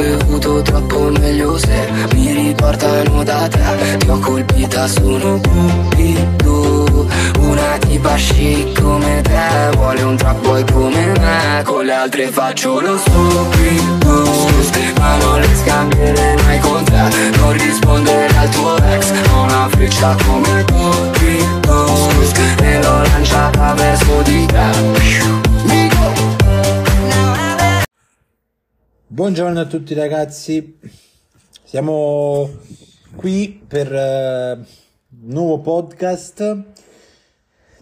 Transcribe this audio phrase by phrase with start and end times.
[0.00, 3.96] bevuto troppo meglio se mi riportano da te.
[3.98, 7.06] Ti ho colpita sono cupido
[7.40, 9.76] Una tipa chic come te.
[9.76, 14.24] Vuole un trap boy come me Con le altre faccio lo stupido.
[14.98, 17.02] Ma non le scambierei mai con te.
[17.36, 22.08] Non rispondere al tuo ex Ho una freccia come cupido.
[22.62, 25.39] E l'ho lanciata verso di te
[29.12, 30.78] Buongiorno a tutti ragazzi,
[31.64, 32.48] siamo
[33.16, 36.62] qui per uh, un nuovo podcast.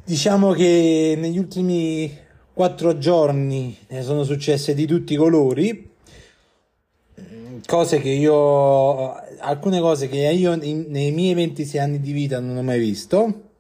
[0.03, 2.17] Diciamo che negli ultimi
[2.55, 5.91] quattro giorni ne sono successe di tutti i colori,
[7.67, 12.57] cose che io, alcune cose che io in, nei miei 26 anni di vita non
[12.57, 13.51] ho mai visto.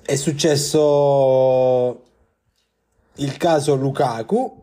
[0.00, 2.04] È successo
[3.16, 4.62] il caso Lukaku,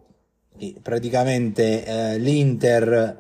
[0.81, 3.17] praticamente eh, l'Inter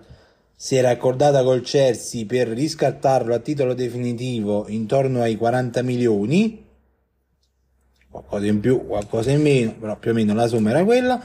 [0.55, 6.65] si era accordata col Chelsea per riscattarlo a titolo definitivo intorno ai 40 milioni,
[8.09, 11.21] qualcosa in più, qualcosa in meno, però più o meno la somma era quella.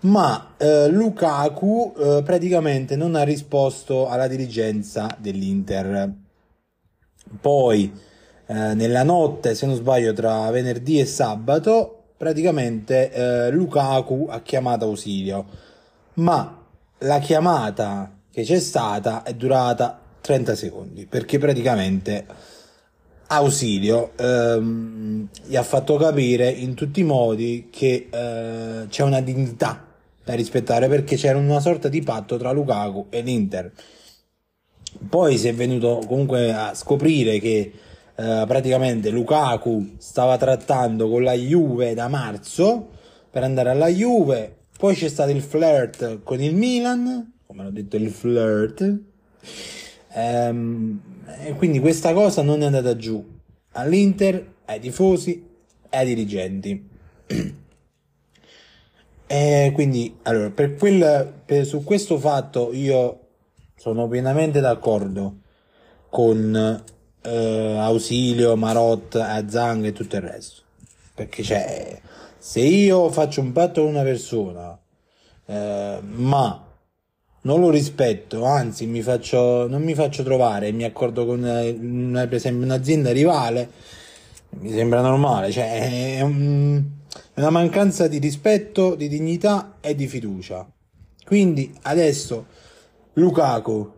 [0.00, 6.12] Ma eh, Lukaku eh, praticamente non ha risposto alla dirigenza dell'Inter.
[7.40, 7.92] Poi
[8.46, 14.86] eh, nella notte, se non sbaglio, tra venerdì e sabato praticamente eh, Lukaku ha chiamato
[14.86, 15.44] ausilio,
[16.14, 16.64] ma
[16.98, 22.26] la chiamata che c'è stata è durata 30 secondi perché praticamente
[23.28, 29.84] ausilio ehm, gli ha fatto capire in tutti i modi che eh, c'è una dignità
[30.24, 33.72] da rispettare perché c'era una sorta di patto tra Lukaku e l'Inter.
[35.08, 37.72] Poi si è venuto comunque a scoprire che
[38.18, 42.88] eh, praticamente Lukaku stava trattando con la Juve da marzo
[43.30, 47.96] per andare alla Juve, poi c'è stato il flirt con il Milan, come l'ho detto
[47.96, 48.98] il flirt,
[50.14, 51.00] ehm,
[51.44, 53.34] e quindi questa cosa non è andata giù.
[53.72, 55.46] all'Inter, ai tifosi
[55.90, 56.88] e ai dirigenti.
[59.28, 63.26] E quindi, allora, per quel, per, su questo fatto io
[63.74, 65.38] sono pienamente d'accordo
[66.08, 66.84] con
[67.26, 70.62] eh, Ausilio, Marot, Azang e tutto il resto.
[71.14, 72.00] Perché cioè,
[72.38, 74.78] se io faccio un patto con una persona,
[75.46, 76.66] eh, ma
[77.42, 82.34] non lo rispetto, anzi mi faccio, non mi faccio trovare mi accordo con una, per
[82.34, 83.70] esempio un'azienda rivale,
[84.58, 86.82] mi sembra normale, cioè è, un,
[87.34, 90.68] è una mancanza di rispetto, di dignità e di fiducia.
[91.24, 92.46] Quindi adesso
[93.14, 93.92] Lukaku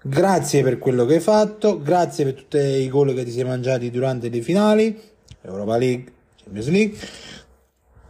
[0.00, 3.90] Grazie per quello che hai fatto, grazie per tutti i gol che ti sei mangiati
[3.90, 4.96] durante le finali,
[5.40, 6.98] Europa League, Champions League.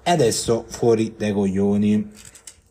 [0.02, 2.10] E adesso fuori dai coglioni,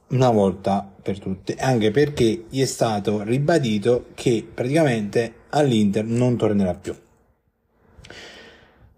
[0.10, 6.76] una volta per tutte, anche perché gli è stato ribadito che praticamente all'Inter non tornerà
[6.76, 6.96] più.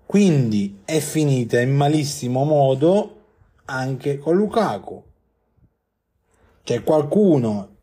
[0.05, 3.21] Quindi è finita in malissimo modo
[3.65, 5.01] anche con Lukaku.
[6.61, 7.77] C'è qualcuno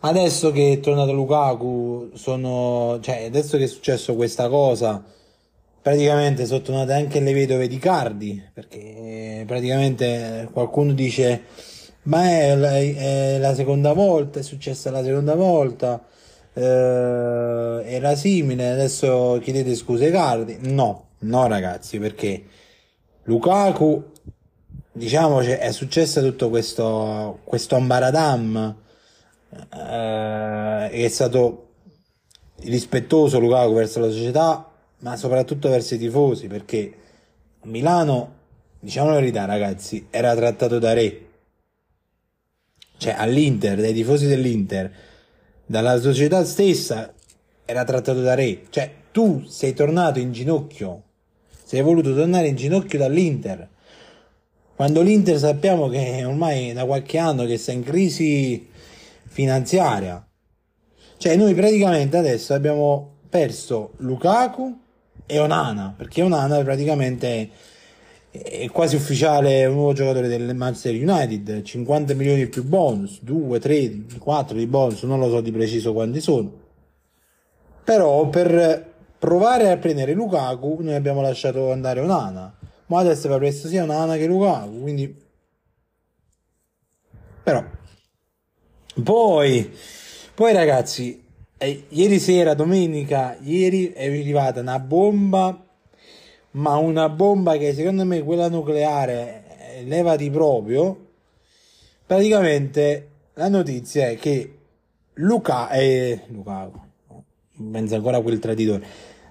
[0.00, 5.02] adesso che è tornato Lukaku, sono, cioè, adesso che è successo questa cosa,
[5.82, 11.44] praticamente sono tornate anche le vedove di Cardi, perché praticamente qualcuno dice,
[12.02, 16.02] ma è, è la seconda volta, è successa la seconda volta,
[16.54, 20.58] eh, era simile, adesso chiedete scuse ai Cardi.
[20.62, 22.44] No, no ragazzi, perché
[23.24, 24.02] Lukaku,
[24.92, 28.76] diciamo, è successo tutto questo, questo ambaradam
[29.52, 31.68] eh, è stato
[32.62, 36.94] rispettoso Lukaku verso la società, ma soprattutto verso i tifosi, perché
[37.62, 38.34] Milano,
[38.78, 41.26] diciamo la verità ragazzi, era trattato da re.
[42.96, 44.92] Cioè all'Inter, dai tifosi dell'Inter,
[45.64, 47.12] dalla società stessa,
[47.64, 48.66] era trattato da re.
[48.68, 51.02] Cioè tu sei tornato in ginocchio,
[51.64, 53.68] sei voluto tornare in ginocchio dall'Inter.
[54.74, 58.69] Quando l'Inter sappiamo che ormai da qualche anno che sta in crisi
[59.26, 60.26] finanziaria.
[61.16, 64.78] Cioè noi praticamente adesso abbiamo perso Lukaku
[65.26, 67.50] e Onana, perché Onana praticamente
[68.30, 74.04] è quasi ufficiale un nuovo giocatore del Manchester United, 50 milioni più bonus, 2, 3,
[74.18, 76.52] 4 di bonus, non lo so di preciso quanti sono.
[77.84, 82.56] Però per provare a prendere Lukaku noi abbiamo lasciato andare Onana,
[82.86, 85.28] ma adesso per questo sia Onana che Lukaku, quindi
[87.42, 87.64] però
[89.02, 89.70] poi,
[90.34, 91.22] poi ragazzi,
[91.58, 95.66] eh, ieri sera, domenica, ieri è arrivata una bomba,
[96.52, 99.44] ma una bomba che secondo me quella nucleare,
[99.76, 101.08] eh, levati proprio,
[102.06, 104.58] praticamente la notizia è che
[105.14, 106.70] Luca eh, Luca
[107.70, 108.86] pensa ancora a quel traditore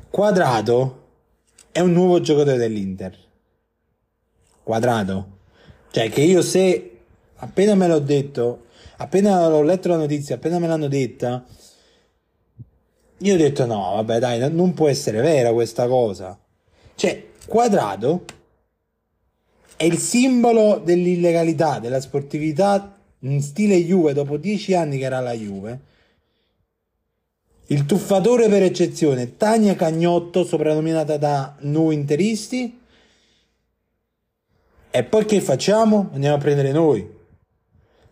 [0.10, 1.08] Quadrato
[1.72, 3.16] è un nuovo giocatore dell'Inter.
[4.64, 5.38] Quadrato
[5.92, 6.98] cioè che io se
[7.36, 8.66] appena me l'ho detto
[9.00, 11.44] appena l'ho letto la notizia appena me l'hanno detta
[13.18, 16.40] io ho detto no vabbè dai non può essere vera questa cosa
[16.96, 18.26] cioè Quadrato
[19.76, 25.34] è il simbolo dell'illegalità, della sportività in stile Juve dopo dieci anni che era la
[25.34, 25.80] Juve.
[27.68, 32.80] Il tuffatore per eccezione, Tania Cagnotto, soprannominata da noi interisti.
[34.92, 36.10] E poi che facciamo?
[36.14, 37.19] Andiamo a prendere noi.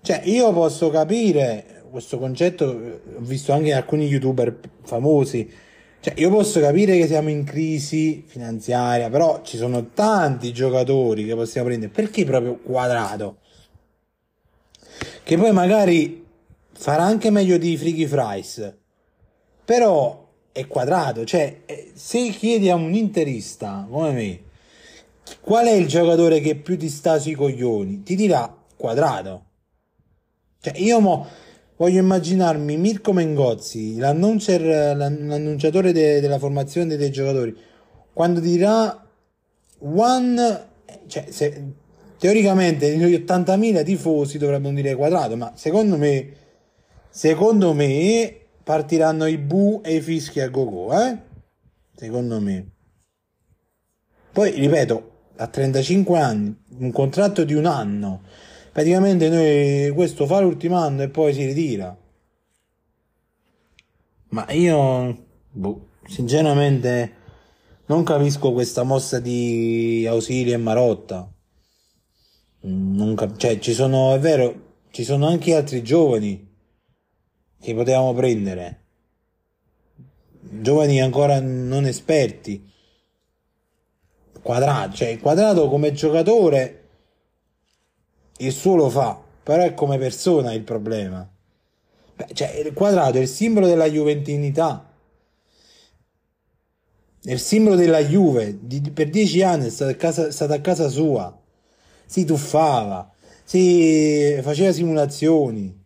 [0.08, 5.52] Cioè, io posso capire questo concetto, ho visto anche alcuni youtuber famosi
[6.00, 11.36] cioè, io posso capire che siamo in crisi finanziaria, però ci sono tanti giocatori che
[11.36, 11.92] possiamo prendere.
[11.92, 13.40] Perché proprio quadrato?
[15.24, 16.26] Che poi magari
[16.72, 18.74] farà anche meglio di Freaky Fries.
[19.66, 21.26] Però è quadrato.
[21.26, 24.40] Cioè, eh, se chiedi a un interista come me
[25.42, 29.47] qual è il giocatore che più ti sta sui coglioni, ti dirà quadrato.
[30.68, 31.28] Cioè, io mo
[31.78, 37.56] Voglio immaginarmi Mirko Mengozzi, l'annunciatore de, della formazione dei giocatori,
[38.14, 39.08] quando dirà
[39.78, 40.68] one,
[41.06, 41.74] cioè se,
[42.18, 46.32] teoricamente gli 80.000 tifosi dovrebbero dire quadrato, ma secondo me,
[47.10, 51.16] secondo me partiranno i bu e i fischi a gogo, eh?
[51.96, 52.72] Secondo me.
[54.32, 58.24] Poi, ripeto, a 35 anni, un contratto di un anno,
[58.78, 61.98] praticamente noi questo fa l'ultimo anno e poi si ritira.
[64.30, 67.14] Ma io, boh, sinceramente,
[67.88, 71.28] non capisco questa mossa di Ausili e Marotta.
[73.16, 76.48] Cap- cioè, ci sono, è vero, ci sono anche altri giovani
[77.60, 78.86] che potevamo prendere.
[80.40, 82.72] Giovani ancora non esperti.
[84.40, 86.87] Quadrato, cioè quadrato come giocatore
[88.38, 91.28] il suo lo fa, però è come persona il problema.
[92.16, 94.92] Beh, cioè, il quadrato è il simbolo della juventinità.
[97.24, 98.58] È il simbolo della Juve.
[98.62, 101.40] Di, per dieci anni è stato a, casa, stato a casa sua.
[102.06, 103.12] Si tuffava,
[103.44, 105.86] si faceva simulazioni.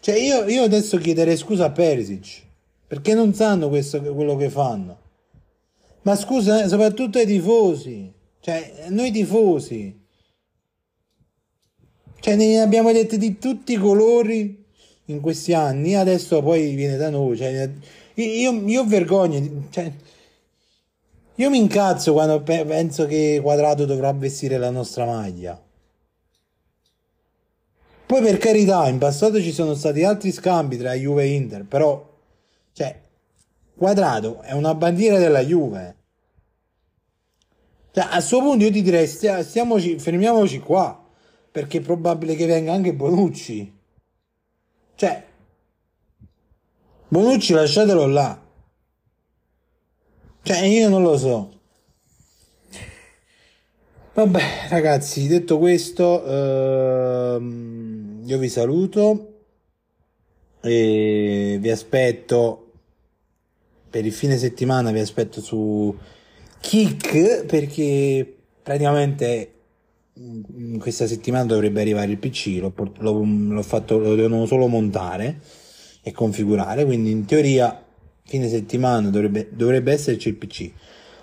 [0.00, 2.42] Cioè, io, io adesso chiederei scusa a Perisic.
[2.86, 4.98] Perché non sanno questo, quello che fanno.
[6.02, 8.12] Ma scusa, eh, soprattutto ai tifosi.
[8.40, 9.97] Cioè, noi tifosi
[12.20, 14.64] cioè, ne abbiamo dette di tutti i colori
[15.06, 17.36] in questi anni, adesso poi viene da noi.
[17.36, 17.70] Cioè,
[18.14, 19.92] io, io vergogno, cioè,
[21.36, 25.60] io mi incazzo quando penso che Quadrato dovrà vestire la nostra maglia.
[28.06, 32.04] Poi per carità, in passato ci sono stati altri scambi tra Juve e Inter, però,
[32.72, 33.00] cioè,
[33.76, 35.96] Quadrato è una bandiera della Juve.
[37.92, 41.06] Cioè, a questo punto io ti direi, stiamoci, fermiamoci qua
[41.50, 43.76] perché è probabile che venga anche Bonucci.
[44.94, 45.24] Cioè,
[47.08, 48.40] Bonucci lasciatelo là.
[50.42, 51.56] Cioè, io non lo so.
[54.14, 59.44] Vabbè, ragazzi, detto questo, ehm, io vi saluto
[60.60, 62.72] e vi aspetto
[63.88, 65.96] per il fine settimana, vi aspetto su
[66.60, 69.57] Kick perché praticamente
[70.78, 75.40] questa settimana dovrebbe arrivare il PC, l'ho, l'ho, l'ho fatto, lo devono solo montare
[76.02, 77.84] e configurare, quindi in teoria
[78.24, 80.70] fine settimana dovrebbe, dovrebbe esserci il PC,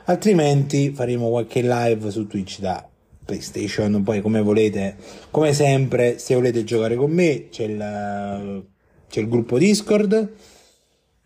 [0.05, 2.87] altrimenti faremo qualche live su Twitch da
[3.25, 4.95] PlayStation, poi come volete,
[5.31, 8.65] come sempre, se volete giocare con me c'è il,
[9.09, 10.33] c'è il gruppo Discord,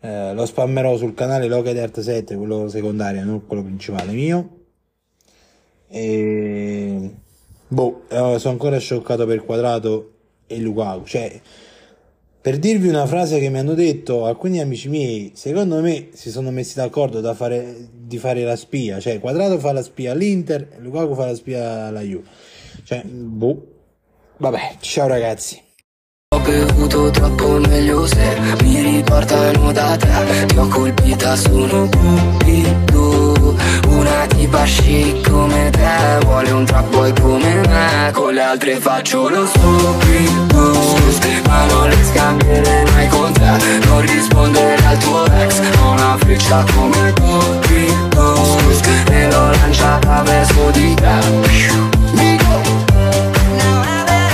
[0.00, 4.56] eh, lo spammerò sul canale Locket Art 7, quello secondario, non quello principale mio.
[5.88, 7.10] E
[7.72, 10.10] Boh, eh, sono ancora scioccato per Quadrato
[10.48, 11.04] e Lukaku.
[11.04, 11.40] Cioè,
[12.40, 16.50] per dirvi una frase che mi hanno detto alcuni amici miei, secondo me si sono
[16.50, 18.98] messi d'accordo da fare, di fare la spia.
[18.98, 22.26] Cioè, Quadrato fa la spia all'Inter e Lukaku fa la spia alla Juve.
[22.82, 23.66] Cioè, boh.
[24.38, 25.62] Vabbè, ciao ragazzi.
[26.42, 33.56] Bevuto troppo meglio se mi riportano da te Ti ho colpita, sono cupido
[33.88, 35.79] Una tipa chic come te
[38.50, 40.98] altre faccio lo stupido.
[41.46, 43.58] Ma non le scambierei mai con te.
[43.86, 48.34] Non rispondere al tuo ex Ho una freccia come Cupido
[49.10, 51.99] E l'ho lanciata verso di te